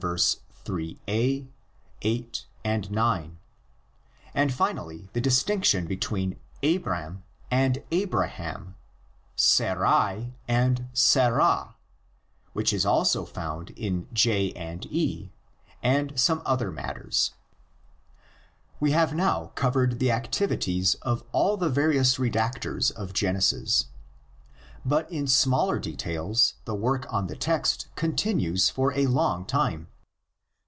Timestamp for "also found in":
12.83-14.07